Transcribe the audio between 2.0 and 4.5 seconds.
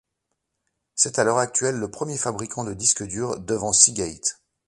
fabricant de disques durs, devant Seagate.